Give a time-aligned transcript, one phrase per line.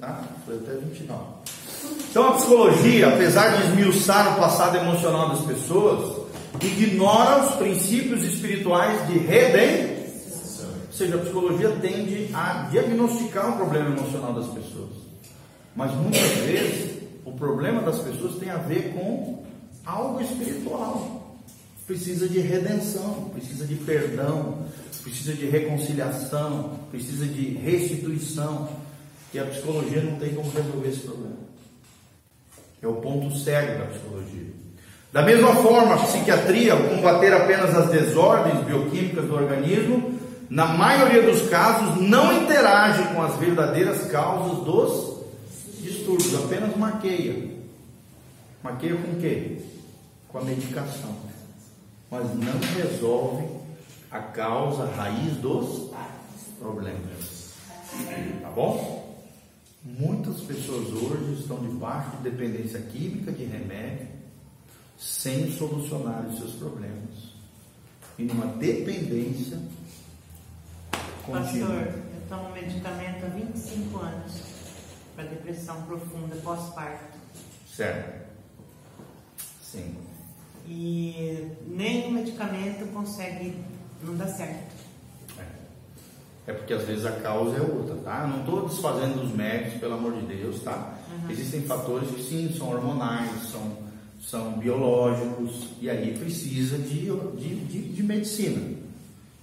[0.00, 0.22] Tá?
[0.44, 1.24] Foi até 29.
[2.10, 6.26] Então a psicologia, apesar de esmiuçar o passado emocional das pessoas,
[6.62, 10.68] ignora os princípios espirituais de redenção.
[10.86, 14.90] Ou seja, a psicologia tende a diagnosticar o problema emocional das pessoas.
[15.74, 19.44] Mas muitas vezes o problema das pessoas tem a ver com
[19.84, 21.38] algo espiritual.
[21.86, 24.58] Precisa de redenção, precisa de perdão,
[25.02, 28.68] precisa de reconciliação, precisa de restituição.
[29.32, 31.36] E a psicologia não tem como resolver esse problema.
[32.82, 34.46] É o ponto cego da psicologia.
[35.12, 41.22] Da mesma forma, a psiquiatria, ao combater apenas as desordens bioquímicas do organismo, na maioria
[41.22, 45.16] dos casos, não interage com as verdadeiras causas dos
[45.80, 47.50] distúrbios, apenas maqueia.
[48.62, 49.58] Maqueia com o quê?
[50.28, 51.16] Com a medicação.
[52.10, 53.44] Mas não resolve
[54.10, 55.90] a causa, a raiz dos
[56.60, 57.54] problemas.
[58.42, 59.05] Tá bom?
[59.86, 64.08] Muitas pessoas hoje estão debaixo de dependência química de remédio,
[64.98, 67.36] sem solucionar os seus problemas.
[68.18, 69.58] E numa dependência
[71.24, 71.68] contínua.
[71.68, 74.32] Pastor, eu tomo medicamento há 25 anos
[75.14, 77.18] para depressão profunda pós-parto.
[77.72, 78.26] Certo.
[79.62, 79.94] Sim.
[80.66, 83.56] E nem o medicamento consegue,
[84.02, 84.75] não dá certo.
[86.46, 88.26] É porque às vezes a causa é outra, tá?
[88.26, 90.94] Não estou desfazendo os médicos, pelo amor de Deus, tá?
[91.10, 91.30] Uhum.
[91.30, 93.72] Existem fatores que sim, são hormonais, são,
[94.22, 98.60] são biológicos, e aí precisa de, de, de, de medicina.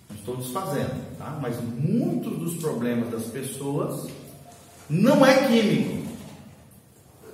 [0.09, 1.37] Não estou desfazendo, tá?
[1.41, 4.09] Mas muitos dos problemas das pessoas
[4.89, 6.07] não é químico,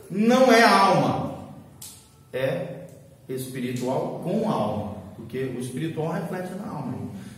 [0.10, 1.36] não é alma,
[2.34, 2.88] é
[3.28, 6.98] espiritual com alma, porque o espiritual reflete na alma.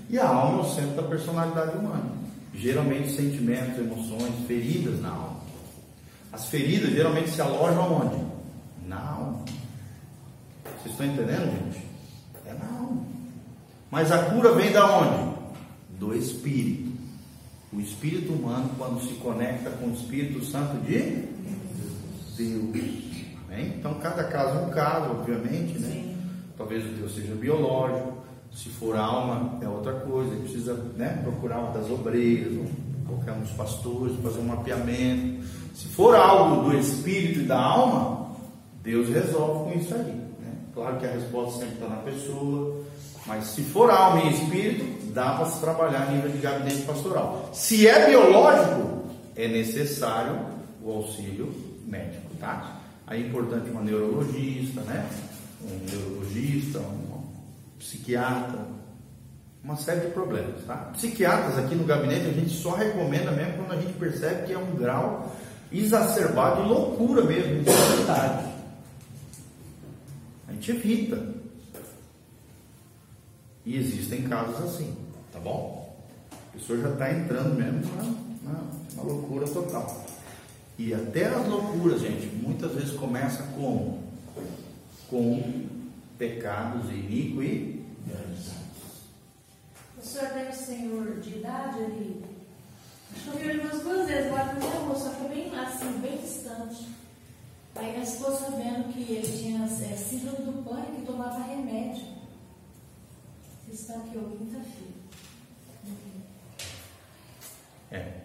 [0.09, 2.20] E a alma é o centro da personalidade humana.
[2.53, 5.41] Geralmente sentimentos, emoções, feridas na alma.
[6.31, 8.23] As feridas geralmente se alojam aonde?
[8.88, 9.45] Na alma.
[10.63, 11.85] Vocês estão entendendo, gente?
[12.45, 13.03] É na alma.
[13.89, 15.36] Mas a cura vem da onde?
[15.98, 16.92] Do espírito.
[17.73, 21.31] O espírito humano, quando se conecta com o Espírito Santo de
[22.37, 23.02] Deus.
[23.81, 25.89] Então, cada caso é um caso, obviamente, né?
[25.89, 26.17] Sim.
[26.58, 28.20] Talvez o teu seja biológico,
[28.54, 32.54] se for alma é outra coisa, precisa né, procurar uma das obreiras,
[33.08, 35.44] qualquer um dos pastores, fazer um mapeamento.
[35.73, 38.32] Se for algo do espírito e da alma,
[38.84, 40.14] Deus resolve com isso aí.
[40.39, 40.54] Né?
[40.73, 42.84] Claro que a resposta sempre está na pessoa,
[43.26, 47.50] mas se for alma e espírito, dá para se trabalhar a nível de gabinete pastoral.
[47.54, 50.39] Se é biológico, é necessário
[50.83, 51.54] o auxílio
[51.86, 52.80] médico, tá?
[53.08, 55.06] Aí é importante uma neurologista, né?
[55.64, 57.11] Um neurologista, um
[57.81, 58.59] psiquiatra,
[59.64, 60.75] uma série de problemas, tá?
[60.93, 64.58] Psiquiatras aqui no gabinete a gente só recomenda mesmo quando a gente percebe que é
[64.58, 65.36] um grau
[65.71, 68.52] exacerbado de loucura mesmo, de insanidade.
[70.47, 71.41] A gente evita.
[73.65, 74.95] E existem casos assim,
[75.31, 75.95] tá bom?
[76.31, 78.64] A pessoa já está entrando mesmo na, na,
[78.95, 80.05] na loucura total.
[80.77, 83.99] E até as loucuras, gente, muitas vezes começa com
[85.08, 85.67] com
[86.17, 87.70] pecados iniquidades.
[89.98, 92.26] O senhor tem senhor de idade ali?
[93.14, 96.00] Acho que eu vi ele umas duas vezes agora no meu só que bem assim,
[96.02, 96.88] bem distante.
[97.76, 102.06] Aí nós ficou sabendo que ele tinha é, síndrome do pânico e tomava remédio.
[103.66, 104.92] Vocês estão aqui ouvindo, filho?
[107.92, 108.22] É.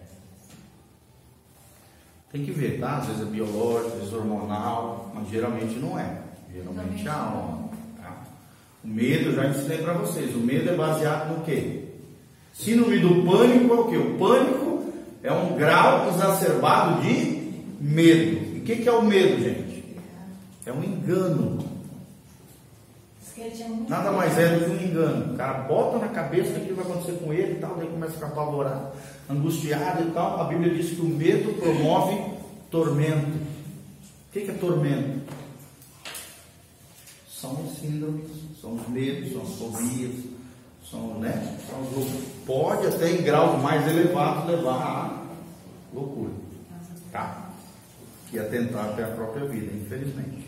[2.31, 2.97] Tem que ver, tá?
[2.97, 6.21] Às vezes é biológico, às vezes é hormonal, mas geralmente não é.
[6.51, 7.56] Geralmente é a alma.
[8.87, 11.83] O medo, já ensinei para vocês, o medo é baseado no quê?
[12.53, 13.97] Síndrome do pânico é o quê?
[13.97, 14.83] O pânico
[15.21, 18.55] é um grau exacerbado de medo.
[18.55, 19.83] E o que, que é o medo, gente?
[20.65, 21.67] É um engano.
[23.89, 25.33] Nada mais é do que um engano.
[25.33, 28.13] O cara bota na cabeça que aquilo vai acontecer com ele e tal, daí começa
[28.13, 28.87] a ficar apavorado,
[29.29, 30.39] angustiado e tal.
[30.39, 32.19] A Bíblia diz que o medo promove
[32.71, 33.27] tormento.
[33.27, 35.19] O que que é tormento?
[37.39, 38.25] São os síndromes,
[38.59, 40.15] são os medos, são as fobias,
[40.89, 41.57] são, né?
[41.69, 42.13] São os loucos.
[42.45, 45.23] Pode até em graus mais elevados levar à
[45.93, 46.31] loucura.
[47.11, 47.49] Tá?
[48.33, 50.47] E atentar até a própria vida, infelizmente.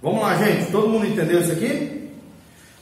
[0.00, 0.72] Vamos lá, gente.
[0.72, 2.10] Todo mundo entendeu isso aqui?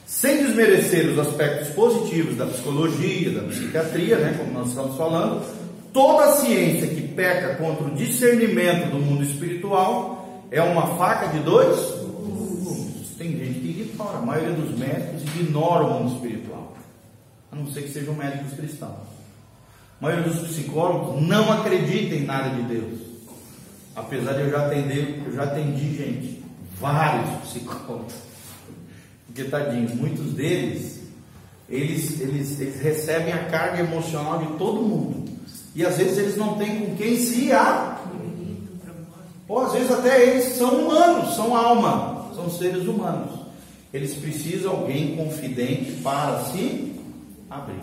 [0.05, 5.45] Sem desmerecer os aspectos positivos da psicologia, da psiquiatria, né, como nós estamos falando,
[5.93, 11.79] toda ciência que peca contra o discernimento do mundo espiritual é uma faca de dois
[12.01, 13.15] gumes.
[13.17, 16.73] Tem gente que ignora, a maioria dos médicos ignora o mundo espiritual,
[17.51, 19.07] a não ser que sejam médicos cristãos.
[19.99, 22.99] A maioria dos psicólogos não acredita em nada de Deus.
[23.95, 26.43] apesar de eu já atender, eu já atendi gente,
[26.79, 28.13] vários psicólogos.
[29.27, 31.01] Porque tadinhos, muitos deles,
[31.69, 35.29] eles, eles, eles recebem a carga emocional de todo mundo.
[35.75, 37.97] E às vezes eles não têm com quem se a
[39.47, 43.40] ou às vezes até eles são humanos, são alma, são seres humanos.
[43.93, 46.95] Eles precisam de alguém confidente para se
[47.49, 47.81] abrir.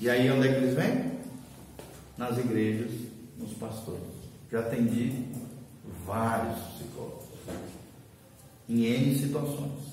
[0.00, 1.10] E aí onde é que eles vêm?
[2.16, 2.90] Nas igrejas,
[3.38, 4.00] nos pastores.
[4.50, 5.26] Já atendi
[6.06, 7.30] vários psicólogos
[8.68, 9.90] em N situações.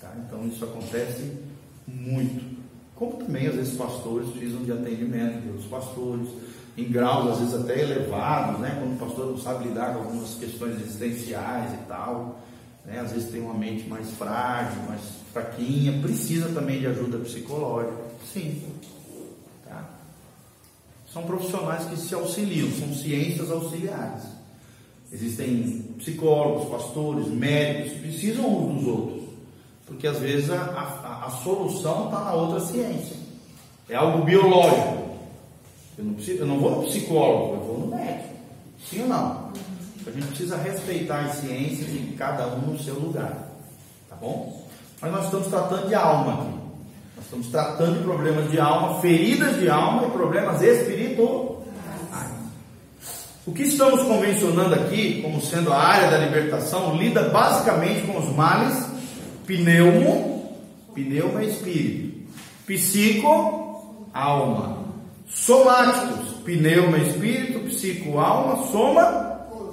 [0.00, 0.12] Tá?
[0.26, 1.32] Então isso acontece
[1.86, 2.58] muito.
[2.96, 6.28] Como também às vezes pastores precisam de atendimento de outros pastores
[6.76, 8.76] em graus às vezes até elevados, né?
[8.78, 12.40] Quando o pastor não sabe lidar com algumas questões existenciais e tal,
[12.84, 13.00] né?
[13.00, 15.00] Às vezes tem uma mente mais frágil, mais
[15.32, 18.02] fraquinha, precisa também de ajuda psicológica.
[18.32, 18.62] Sim.
[19.64, 19.88] Tá?
[21.12, 24.24] São profissionais que se auxiliam, são ciências auxiliares.
[25.12, 29.20] Existem psicólogos, pastores, médicos, precisam uns dos outros.
[29.86, 33.16] Porque às vezes a, a, a solução está na outra ciência.
[33.88, 35.10] É algo biológico.
[35.98, 38.34] Eu não, preciso, eu não vou no psicólogo, eu vou no médico.
[38.88, 39.52] Sim ou não?
[40.06, 43.48] A gente precisa respeitar as ciências e cada um no seu lugar.
[44.08, 44.66] Tá bom?
[45.00, 46.58] Mas nós estamos tratando de alma aqui.
[47.16, 51.60] Nós estamos tratando de problemas de alma, feridas de alma e problemas espirituais.
[53.46, 58.34] O que estamos convencionando aqui, como sendo a área da libertação, lida basicamente com os
[58.36, 58.86] males
[59.46, 60.56] pneumo,
[60.94, 62.30] pneuma espírito,
[62.66, 64.80] psico, alma,
[65.32, 69.29] Somáticos, pneuma, espírito, psico, alma, soma,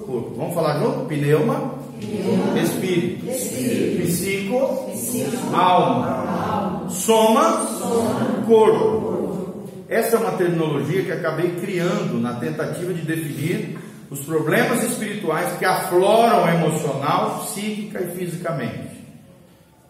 [0.08, 0.34] corpo.
[0.34, 1.04] Vamos falar junto?
[1.04, 2.58] Pneuma, pneuma.
[2.58, 3.28] Espírito.
[3.28, 5.54] espírito, psico, psico.
[5.54, 6.06] Alma.
[6.06, 8.44] alma, soma, soma.
[8.46, 9.68] Corpo.
[9.88, 13.78] Essa é uma terminologia que acabei criando na tentativa de definir
[14.10, 18.98] os problemas espirituais que afloram emocional, psíquica e fisicamente.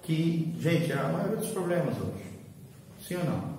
[0.03, 2.29] Que, gente, é a maioria dos problemas hoje.
[3.07, 3.59] Sim ou não?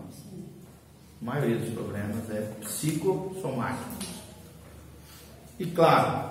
[1.22, 4.20] A maioria dos problemas é psicossomático.
[5.60, 6.29] E claro,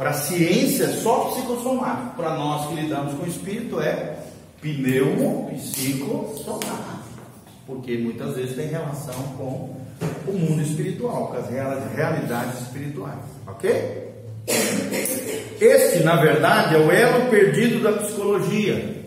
[0.00, 2.16] para a ciência só psicossomático.
[2.16, 4.16] Para nós que lidamos com o espírito é
[4.62, 7.20] pneumo psicossomático.
[7.66, 9.76] Porque muitas vezes tem relação com
[10.26, 11.50] o mundo espiritual, com as
[11.94, 13.18] realidades espirituais.
[13.46, 14.08] Ok?
[15.60, 19.04] Este, na verdade, é o elo perdido da psicologia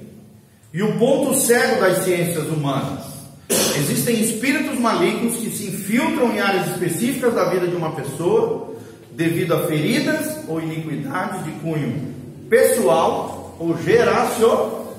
[0.72, 3.04] e o ponto cego das ciências humanas.
[3.50, 8.72] Existem espíritos malignos que se infiltram em áreas específicas da vida de uma pessoa
[9.15, 12.13] devido a feridas ou iniquidades de cunho
[12.50, 14.95] pessoal ou geracional.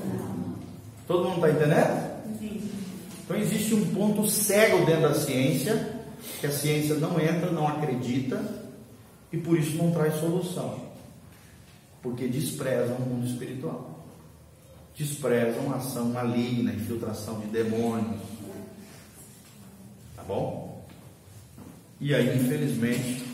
[1.06, 2.14] Todo mundo está entendendo?
[3.24, 5.94] Então existe um ponto cego dentro da ciência
[6.40, 8.40] que a ciência não entra, não acredita
[9.32, 10.80] e por isso não traz solução,
[12.02, 13.94] porque desprezam o mundo espiritual
[14.96, 18.20] desprezam a ação maligna, infiltração de demônios,
[20.26, 20.84] bom?
[22.00, 23.24] E aí, infelizmente,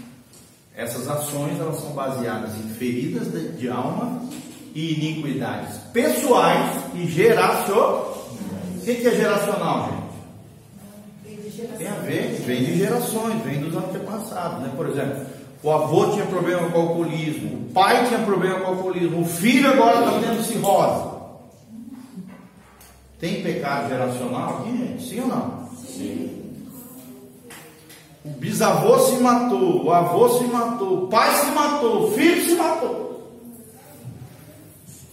[0.74, 4.22] essas ações elas são baseadas em feridas de, de alma
[4.74, 8.20] e iniquidades pessoais e geracionais.
[8.76, 10.10] O que é geracional, gente?
[11.76, 14.72] Tem a ver, vem de gerações, vem dos antepassados, né?
[14.76, 15.26] Por exemplo,
[15.62, 19.24] o avô tinha problema com o alcoolismo, o pai tinha problema com o alcoolismo, o
[19.26, 21.10] filho agora está tendo cirrose.
[23.18, 25.08] Tem pecado geracional aqui, gente?
[25.08, 25.68] Sim ou não?
[25.76, 26.49] Sim.
[28.24, 32.54] O bisavô se matou, o avô se matou, o pai se matou, o filho se
[32.54, 33.40] matou.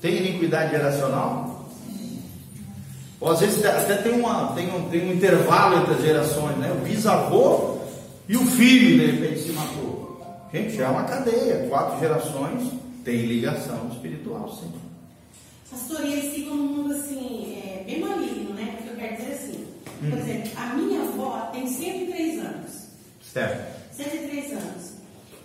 [0.02, 1.66] Tem iniquidade geracional?
[3.20, 6.72] Ou às vezes até tem, uma, tem, um, tem um intervalo entre as gerações, né?
[6.72, 7.78] O bisavô
[8.28, 10.22] e o filho, de repente, se matou.
[10.54, 11.68] Gente, é uma cadeia.
[11.70, 12.72] Quatro gerações
[13.04, 14.72] tem ligação espiritual, sim.
[15.72, 18.76] Pastor, e eles ficam num mundo assim, é, bem maligno, né?
[18.78, 19.66] Porque eu quero dizer assim,
[20.00, 20.18] por hum.
[20.18, 22.76] exemplo, a minha avó tem 103 anos.
[23.38, 23.94] Certo.
[23.94, 24.94] 103 anos.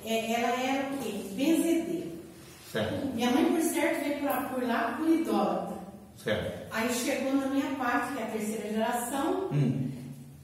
[0.07, 1.13] É, ela era o quê?
[1.35, 2.07] Benzedeira.
[2.73, 3.07] Certo.
[3.15, 5.77] Minha mãe, por certo, veio por, por lá por idólatra.
[6.17, 6.69] Certo.
[6.71, 9.51] Aí chegou na minha parte, que é a terceira geração.
[9.53, 9.91] Hum.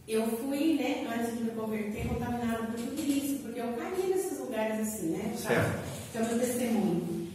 [0.06, 4.38] Eu fui, né, antes de me converter, contaminada por tudo isso, porque eu caí nesses
[4.40, 5.32] lugares assim, né?
[5.36, 5.78] Certo.
[6.12, 7.28] Que é o meu testemunho.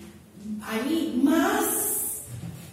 [0.61, 2.23] Aí, mas.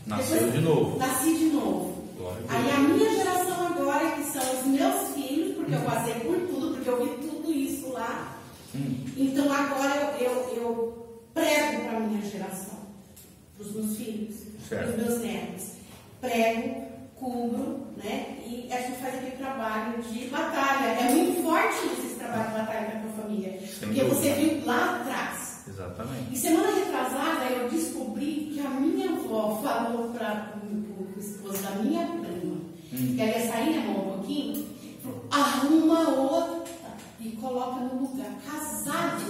[0.06, 0.98] Nasceu depois, de novo.
[0.98, 2.00] Nasci de novo.
[2.48, 6.74] Aí a minha geração agora, que são os meus filhos, porque eu passei por tudo,
[6.74, 7.28] porque eu vi tudo lá.
[7.28, 7.29] Hum.
[9.20, 12.78] Então agora eu, eu, eu prego para a minha geração,
[13.54, 14.36] para os meus filhos,
[14.66, 15.72] para os meus netos.
[16.22, 16.86] Prego,
[17.16, 18.38] cubro, né?
[18.46, 20.86] E a gente faz aquele trabalho de batalha.
[20.86, 23.60] É muito forte esse trabalho de batalha para a família.
[23.60, 24.14] Sem porque dúvida.
[24.14, 25.64] você viu lá atrás.
[26.32, 32.06] E semana retrasada eu descobri que a minha avó falou para o esposo da minha
[32.06, 32.56] prima,
[32.92, 33.14] hum.
[33.16, 34.66] que ela ia sair, né, um pouquinho,
[35.02, 36.59] falou, arruma outra e
[37.40, 39.22] coloca no lugar, casado.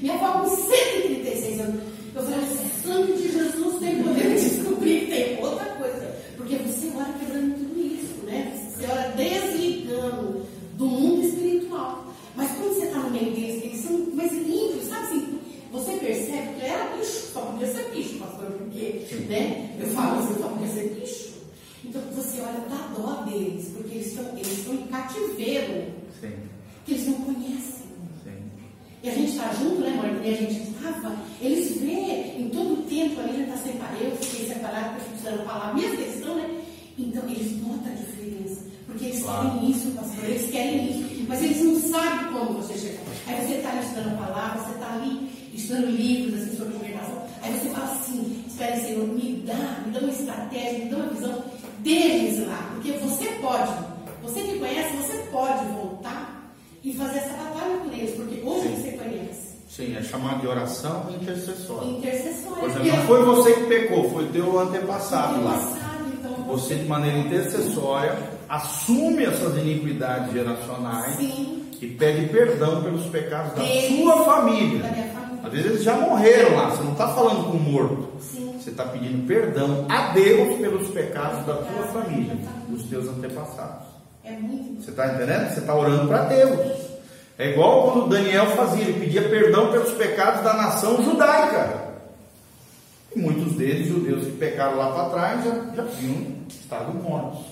[0.00, 1.82] Minha avó com 136 anos.
[2.14, 6.16] Eu falei, assim, sangue de Jesus tem poder de descobrir que tem outra coisa.
[6.36, 8.52] Porque você ora quebrando tudo isso, né?
[8.68, 12.06] Você ora desligando do mundo espiritual.
[12.34, 15.38] Mas quando você está no meio deles, eles são mais limpos, sabe assim?
[15.72, 19.76] Você percebe que era bicho, só podia ser bicho, pastor, porque, né?
[19.78, 21.34] Eu falo assim, só podia ser bicho.
[21.84, 25.92] Então você olha, dá dó deles, porque eles estão eles em cativeiro.
[26.20, 26.32] Sim.
[26.84, 27.86] Que eles não conhecem.
[28.24, 28.50] Sim.
[29.06, 30.20] E a gente está junto, né, amor?
[30.20, 34.48] E a gente estava, eles vê em todo o tempo ali, está separado, eu fiquei
[34.48, 36.60] separado porque precisando falar a mesma questão, né?
[36.98, 38.62] Então eles notam a diferença.
[38.84, 39.48] Porque eles claro.
[39.48, 41.24] querem isso, pastor, eles querem isso.
[41.28, 42.98] Mas eles não sabem como você chega.
[43.28, 47.22] Aí você está estudando a palavra, você está ali estudando livros assim, sobre libertação.
[47.42, 51.10] Aí você fala assim, espera Senhor, me dá, me dá uma estratégia, me dá uma
[51.10, 51.44] visão
[51.78, 52.72] deles lá.
[52.74, 53.70] Porque você pode,
[54.24, 55.95] você que conhece, você pode voltar
[56.86, 58.14] e fazer essa batalha com eles.
[58.14, 58.76] Porque hoje Sim.
[58.76, 59.56] você conhece.
[59.68, 61.88] Sim, é chamado de oração intercessória.
[61.88, 62.60] Intercessória.
[62.60, 65.60] Por exemplo, não foi você que pecou, foi teu antepassado, lá.
[66.12, 68.16] Então, você, de maneira intercessória,
[68.48, 71.64] assume essas iniquidades geracionais Sim.
[71.82, 74.78] e pede perdão pelos pecados da Deus, sua família.
[74.78, 75.40] Da família.
[75.42, 78.08] Às vezes eles já morreram lá, você não está falando com o morto.
[78.20, 78.56] Sim.
[78.58, 82.36] Você está pedindo perdão a Deus pelos pecados da sua família,
[82.68, 83.95] dos teus antepassados.
[84.26, 84.82] É muito.
[84.82, 85.54] Você está entendendo?
[85.54, 86.86] Você está orando para Deus.
[87.38, 91.86] É igual quando Daniel fazia, ele pedia perdão pelos pecados da nação judaica.
[93.14, 97.46] E muitos deles, judeus que pecaram lá para trás, já, já tinham estado mortos.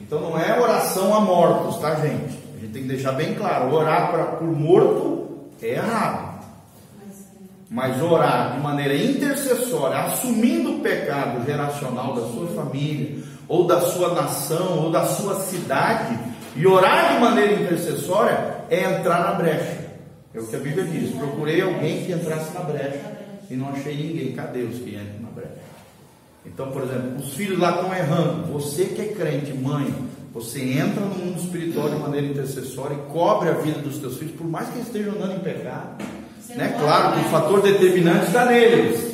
[0.00, 2.38] Então não é oração a mortos, tá, gente?
[2.56, 6.34] A gente tem que deixar bem claro: orar pra, por morto é errado.
[7.70, 14.14] Mas orar de maneira intercessória, assumindo o pecado geracional da sua família, ou da sua
[14.14, 16.18] nação, ou da sua cidade,
[16.56, 19.84] e orar de maneira intercessória é entrar na brecha.
[20.32, 23.12] É o que a Bíblia diz: procurei alguém que entrasse na brecha
[23.50, 24.32] e não achei ninguém.
[24.32, 25.62] Cadê os que entram na brecha?
[26.46, 28.52] Então, por exemplo, os filhos lá estão errando.
[28.52, 29.92] Você que é crente, mãe,
[30.32, 34.34] você entra no mundo espiritual de maneira intercessória e cobre a vida dos teus filhos,
[34.34, 36.04] por mais que eles estejam andando em pecado.
[36.50, 36.76] Né?
[36.78, 39.13] Claro que o fator determinante está neles.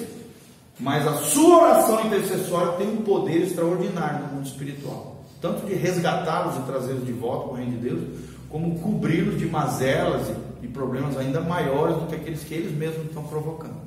[0.80, 5.24] Mas a sua oração intercessória tem um poder extraordinário no mundo espiritual.
[5.40, 8.02] Tanto de resgatá-los e trazê-los de volta para o reino de Deus,
[8.48, 10.28] como cobri-los de mazelas
[10.62, 13.80] e, problemas ainda maiores do que aqueles que eles mesmos estão provocando.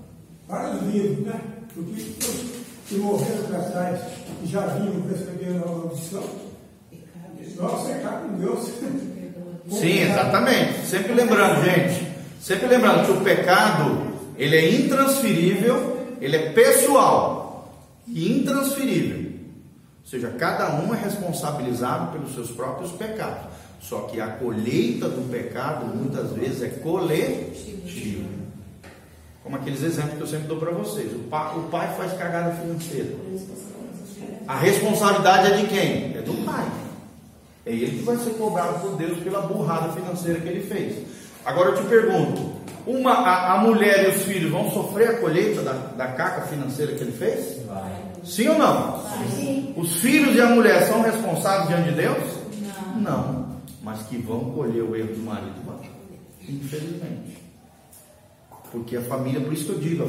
[0.48, 1.40] Para os vivos, né?
[1.74, 2.02] Porque
[2.88, 4.02] que morreram para trás
[4.44, 6.24] e já vinham recebendo a audição,
[7.58, 8.70] nossa, é caro com Deus.
[9.70, 10.86] Sim, exatamente.
[10.86, 12.08] Sempre lembrando, gente,
[12.42, 15.93] sempre lembrando que o pecado ele é intransferível,
[16.24, 17.74] ele é pessoal
[18.08, 19.34] e intransferível.
[20.04, 23.44] Ou seja, cada um é responsabilizado pelos seus próprios pecados.
[23.82, 28.30] Só que a colheita do pecado muitas vezes é coletiva.
[29.44, 31.12] Como aqueles exemplos que eu sempre dou para vocês.
[31.12, 33.18] O pai, o pai faz cagada financeira.
[34.48, 36.18] A responsabilidade é de quem?
[36.18, 36.72] É do pai.
[37.66, 41.06] É ele que vai ser cobrado por Deus pela burrada financeira que ele fez.
[41.44, 42.53] Agora eu te pergunto:
[42.86, 46.94] uma, a, a mulher e os filhos vão sofrer a colheita da, da caca financeira
[46.94, 47.66] que ele fez?
[47.66, 47.92] Vai.
[48.24, 49.04] Sim ou não?
[49.36, 49.74] Sim.
[49.78, 52.24] Os filhos e a mulher são responsáveis diante de Deus?
[52.96, 53.02] Não.
[53.02, 53.54] Não.
[53.82, 55.64] Mas que vão colher o erro do marido,
[56.48, 57.44] Infelizmente.
[58.72, 60.04] Porque a família, por isso que eu digo,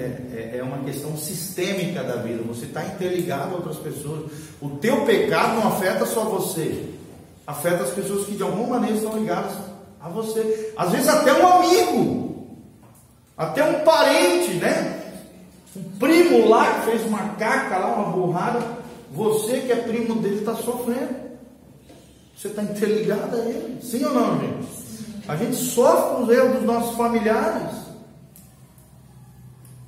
[0.00, 2.42] é, é, é uma questão sistêmica da vida.
[2.44, 4.30] Você está interligado a outras pessoas.
[4.60, 6.86] O teu pecado não afeta só você,
[7.46, 9.52] afeta as pessoas que de alguma maneira estão ligadas
[10.00, 10.72] a você.
[10.76, 12.46] Às vezes até um amigo,
[13.36, 15.12] até um parente, né?
[15.76, 18.80] Um primo lá que fez uma caca lá, uma burrada.
[19.12, 21.30] Você que é primo dele está sofrendo.
[22.36, 23.82] Você está interligado a ele.
[23.82, 24.80] Sim ou não, gente?
[25.28, 27.76] A gente sofre com os erros dos nossos familiares.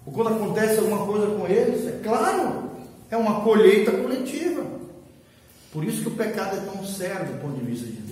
[0.07, 2.71] Ou quando acontece alguma coisa com eles, é claro,
[3.11, 4.65] é uma colheita coletiva.
[5.73, 8.12] Por isso que o pecado é tão sério do ponto de vista de Deus.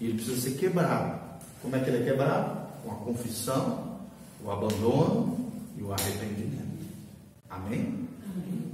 [0.00, 1.20] E ele precisa ser quebrado.
[1.62, 2.64] Como é que ele é quebrado?
[2.82, 3.98] Com a confissão,
[4.44, 6.84] o abandono e o arrependimento.
[7.48, 8.08] Amém?
[8.24, 8.72] Amém.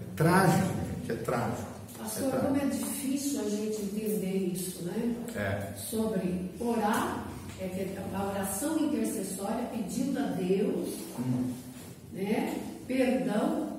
[0.00, 1.70] É trágico, gente, é trágico.
[1.98, 2.52] Pastor, é trágico.
[2.52, 5.16] como é difícil a gente entender isso, né?
[5.34, 5.76] É.
[5.76, 7.26] Sobre orar
[7.60, 10.88] é a oração intercessória pedindo a Deus
[11.18, 11.52] hum.
[12.12, 13.76] né, perdão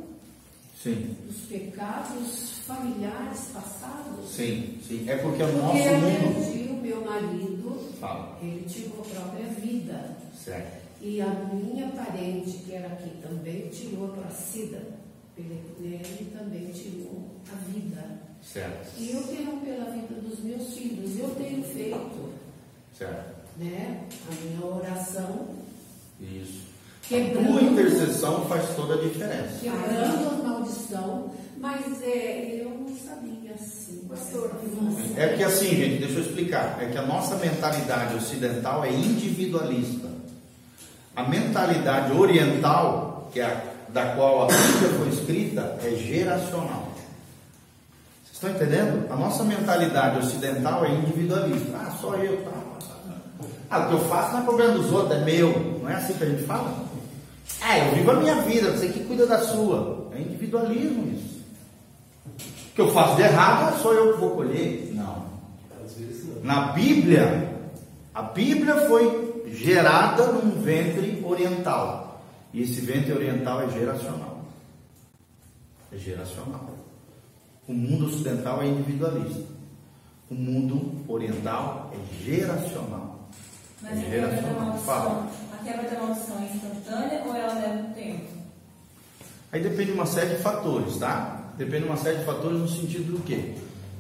[0.81, 1.15] sim.
[1.25, 4.29] dos pecados familiares passados.
[4.29, 5.09] Sim, sim.
[5.09, 6.60] É porque o porque nosso mundo.
[7.01, 8.37] Meu marido, Fala.
[8.41, 10.17] ele tirou a própria vida.
[10.37, 10.81] Certo.
[11.01, 14.81] E a minha parente, que era aqui também, tirou a placida.
[15.35, 18.05] Ele também tirou a vida.
[18.43, 18.99] Certo.
[18.99, 21.19] E eu tenho pela vida dos meus filhos.
[21.19, 22.29] Eu tenho feito.
[22.95, 23.41] Certo.
[23.57, 25.47] Né, a minha oração.
[26.19, 26.69] Isso.
[27.01, 29.59] Quebrando, a tua intercessão faz toda a diferença.
[29.59, 31.31] Quebrando a maldição.
[31.61, 34.07] Mas é, eu não sabia assim.
[34.09, 34.51] Pastor,
[35.15, 36.79] É que assim, gente, deixa eu explicar.
[36.81, 40.09] É que a nossa mentalidade ocidental é individualista.
[41.15, 46.91] A mentalidade oriental, que é a, da qual a Bíblia foi escrita, é geracional.
[48.23, 49.05] Vocês estão entendendo?
[49.11, 51.77] A nossa mentalidade ocidental é individualista.
[51.77, 52.51] Ah, só eu, tá?
[53.69, 55.79] Ah, o que eu faço não é problema dos outros, é meu.
[55.79, 56.85] Não é assim que a gente fala?
[57.61, 60.09] É, eu vivo a minha vida, você que cuida da sua.
[60.15, 61.30] É individualismo isso.
[62.81, 64.91] Que eu faço de errado só eu que vou colher.
[64.95, 65.23] Não.
[66.41, 67.55] Na Bíblia,
[68.11, 72.23] a Bíblia foi gerada num ventre oriental.
[72.51, 74.39] E esse ventre oriental é geracional.
[75.93, 76.71] É geracional.
[77.67, 79.43] O mundo ocidental é individualista.
[80.31, 83.29] O mundo oriental é geracional.
[83.79, 87.73] Mas é a quebra da maldição, a quebra da maldição é instantânea ou ela leva
[87.73, 88.25] um tempo?
[89.51, 91.40] Aí depende de uma série de fatores, tá?
[91.61, 93.53] Depende de uma série de fatores no sentido do quê?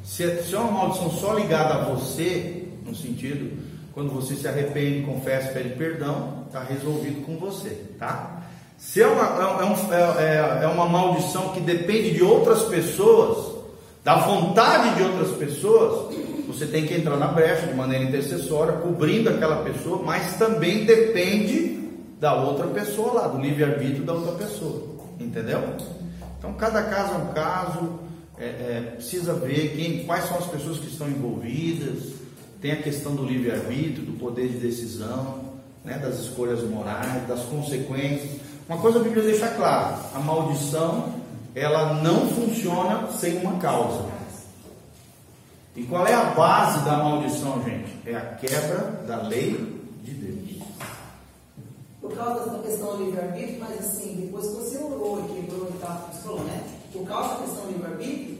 [0.03, 3.55] Se é, se é uma maldição só ligada a você, no sentido,
[3.93, 8.41] quando você se arrepende, confessa, pede perdão, está resolvido com você, tá?
[8.79, 13.57] Se é uma, é, um, é, é, é uma maldição que depende de outras pessoas,
[14.03, 16.15] da vontade de outras pessoas,
[16.47, 21.79] você tem que entrar na brecha de maneira intercessória, cobrindo aquela pessoa, mas também depende
[22.19, 24.81] da outra pessoa lá, do livre-arbítrio da outra pessoa.
[25.19, 25.61] Entendeu?
[26.41, 27.99] Então, cada caso é um caso,
[28.39, 32.13] é, é, precisa ver quem, quais são as pessoas que estão envolvidas,
[32.59, 35.39] tem a questão do livre-arbítrio, do poder de decisão,
[35.85, 38.41] né, das escolhas morais, das consequências.
[38.67, 41.13] Uma coisa a Bíblia deixa clara: a maldição
[41.53, 44.09] ela não funciona sem uma causa.
[45.75, 47.95] E qual é a base da maldição, gente?
[48.03, 50.41] É a quebra da lei de Deus.
[52.01, 55.79] Por causa da questão do livre-arbítrio, mas assim, depois que você orou e quebrou e
[55.79, 56.09] tal,
[57.11, 58.37] da questão do livre-arbítrio,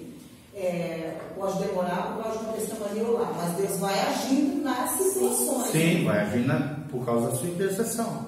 [0.56, 5.72] é, pode demorar por causa de uma questão lá, mas Deus vai agindo nas situações.
[5.72, 8.26] Sim, vai agindo por causa da sua intercessão.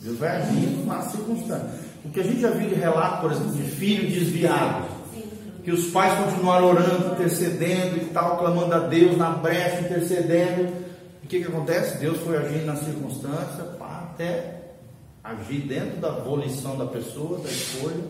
[0.00, 1.70] Deus vai agindo nas circunstâncias.
[2.04, 4.88] O que a gente já viu de relato, por exemplo, de filho desviado,
[5.62, 10.72] que os pais continuaram orando, intercedendo e tal, clamando a Deus na brecha, intercedendo.
[11.22, 11.98] O que, que acontece?
[11.98, 13.64] Deus foi agindo na circunstância
[14.20, 14.60] até
[15.24, 18.04] agir dentro da volição da pessoa, da escolha,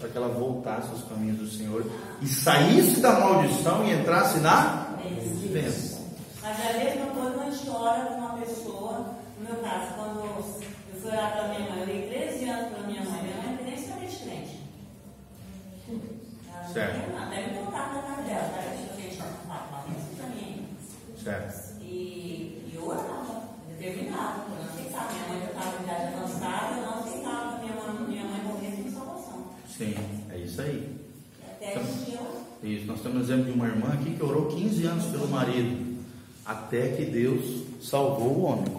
[0.00, 1.84] para que ela voltasse aos caminhos do Senhor
[2.22, 4.96] e saísse da maldição e entrasse na
[5.52, 6.00] bênção.
[6.42, 11.00] Mas é a mesma coisa uma história com uma pessoa, no meu caso, quando eu
[11.00, 13.76] fui orar para minha mãe, eu dei 13 anos para minha mãe, minha mãe nem
[13.76, 14.60] sabia de crente.
[16.72, 17.16] Certo.
[17.20, 18.62] Até me contar na casa dela, tá?
[18.64, 20.68] Eu tinha uma bênção para mim.
[21.22, 21.82] Certo.
[21.82, 24.49] E, e eu orava, determinado,
[29.80, 29.94] Sim,
[30.30, 30.94] é isso aí.
[31.42, 35.06] Até eu Isso, nós temos um exemplo de uma irmã aqui que orou 15 anos
[35.06, 35.96] pelo marido,
[36.44, 38.70] até que Deus salvou o homem.